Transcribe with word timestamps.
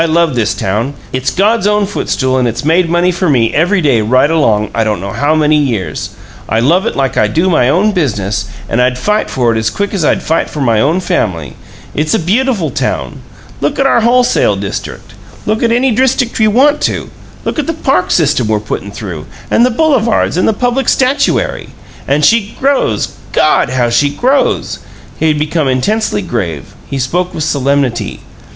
I 0.01 0.05
love 0.05 0.33
this 0.33 0.55
town. 0.55 0.95
It's 1.13 1.29
God's 1.29 1.67
own 1.67 1.85
footstool, 1.85 2.39
and 2.39 2.47
it's 2.47 2.65
made 2.65 2.89
money 2.89 3.11
for 3.11 3.29
me 3.29 3.53
every 3.53 3.81
day 3.81 4.01
right 4.01 4.31
along, 4.31 4.71
I 4.73 4.83
don't 4.83 4.99
know 4.99 5.11
how 5.11 5.35
many 5.35 5.57
years. 5.57 6.15
I 6.49 6.59
love 6.59 6.87
it 6.87 6.95
like 6.95 7.17
I 7.17 7.27
do 7.27 7.51
my 7.51 7.69
own 7.69 7.91
business, 7.91 8.49
and 8.67 8.81
I'd 8.81 8.97
fight 8.97 9.29
for 9.29 9.51
it 9.53 9.59
as 9.59 9.69
quick 9.69 9.93
as 9.93 10.03
I'd 10.03 10.23
fight 10.23 10.49
for 10.49 10.59
my 10.59 10.81
own 10.81 11.01
family. 11.01 11.55
It's 11.93 12.15
a 12.15 12.17
beautiful 12.33 12.71
town. 12.71 13.21
Look 13.59 13.77
at 13.77 13.85
our 13.85 14.01
wholesale 14.01 14.55
district; 14.55 15.13
look 15.45 15.61
at 15.61 15.71
any 15.71 15.91
district 15.91 16.39
you 16.39 16.49
want 16.49 16.81
to; 16.89 17.11
look 17.45 17.59
at 17.59 17.67
the 17.67 17.81
park 17.91 18.09
system 18.09 18.47
we're 18.47 18.59
puttin' 18.59 18.89
through, 18.91 19.27
and 19.51 19.63
the 19.63 19.69
boulevards 19.79 20.35
and 20.35 20.47
the 20.47 20.51
public 20.67 20.89
statuary. 20.89 21.69
And 22.07 22.25
she 22.25 22.57
grows. 22.59 23.17
God! 23.33 23.69
how 23.69 23.91
she 23.91 24.09
grows!" 24.09 24.79
He 25.19 25.27
had 25.27 25.37
become 25.37 25.67
intensely 25.67 26.23
grave; 26.23 26.73
he 26.89 26.97
spoke 26.97 27.35
with 27.35 27.43
solemnity. 27.43 28.21